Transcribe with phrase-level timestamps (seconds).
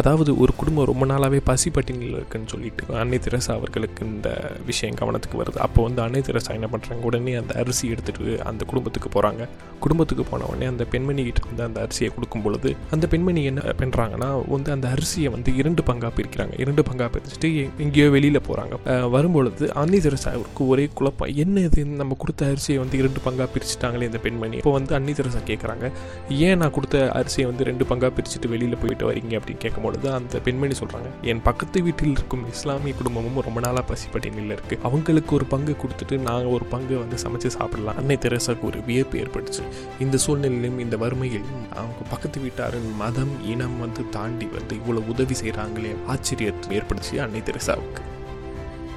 [0.00, 4.28] அதாவது ஒரு குடும்பம் ரொம்ப நாளாகவே பசி பட்டினியில் இருக்குன்னு சொல்லிட்டு அன்னை தெரசா அவர்களுக்கு இந்த
[4.70, 5.58] விஷயம் கவனத்துக்கு வருது.
[5.66, 9.42] அப்போ வந்து அன்னை தெரசா என்ன பண்ணுறாங்க உடனே அந்த அரிசி எடுத்துகிட்டு அந்த குடும்பத்துக்கு போகிறாங்க
[9.84, 14.28] குடும்பத்துக்கு போன உடனே அந்த பெண்மணி கிட்ட வந்து அந்த அரிசியை கொடுக்கும் பொழுது அந்த பெண்மணி என்ன பண்ணுறாங்கன்னா
[14.54, 16.54] வந்து அந்த அரிசியை வந்து இரண்டு பங்காக பிரிக்கிறாங்க.
[16.64, 17.50] இரண்டு பங்காக பிரிச்சுட்டு
[17.84, 21.32] எங்கேயோ வெளியில் போகிறாங்க வரும்பொழுது அன்னை தெரசாவுக்கு ஒரே குழப்பம்.
[21.44, 21.84] என்ன இது?
[22.02, 24.56] நம்ம கொடுத்த அரிசியை வந்து இரண்டு பங்காக பிரிச்சுட்டாங்களே இந்த பெண்மணி.
[24.62, 25.86] இப்போ வந்து அன்னி தெரசா கேட்குறாங்க
[26.48, 29.34] ஏன் நான் கொடுத்த அரிசியை வந்து ரெண்டு பங்காக பிரிச்சுட்டு வெளியில் போயிட்டு வரீங்க?
[29.40, 34.54] அப்படின்னு கேட்கும்போது பொழுது அந்த பெண்மணி சொல்கிறாங்க என் பக்கத்து வீட்டில் இருக்கும் இஸ்லாமிய குடும்பமும் ரொம்ப நாளாக பசிப்பட்டினியில்
[34.56, 37.98] இருக்குது அவங்களுக்கு ஒரு பங்கு கொடுத்துட்டு நாங்கள் ஒரு பங்கு வந்து சமைச்சு சாப்பிடலாம்.
[38.00, 39.62] அன்னை தெரசாவுக்கு ஒரு வியப்பு ஏற்பட்டுச்சு.
[40.04, 45.94] இந்த சூழ்நிலையிலும் இந்த வறுமையிலும் அவங்க பக்கத்து வீட்டாரின் மதம் இனம் வந்து தாண்டி வந்து இவ்வளோ உதவி செய்கிறாங்களே
[46.14, 48.02] ஆச்சரியத்தை ஏற்படுச்சு அன்னை தெரசாவுக்கு.